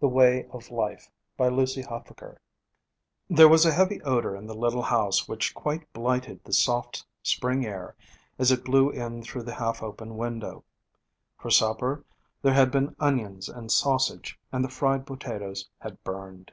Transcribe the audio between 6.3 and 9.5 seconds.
the soft spring air as it blew in through